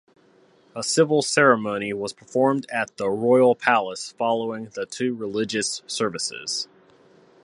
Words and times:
A 0.75 0.81
civil 0.81 1.21
ceremony 1.21 1.93
was 1.93 2.11
performed 2.11 2.65
at 2.71 2.97
the 2.97 3.07
Royal 3.07 3.53
Palace 3.55 4.15
following 4.17 4.69
the 4.73 4.87
two 4.87 5.13
religious 5.13 5.83
services. 5.85 6.67